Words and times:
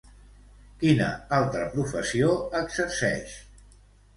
Quina 0.83 1.09
altra 1.39 1.67
professió 1.75 2.33
exerceix? 2.63 3.37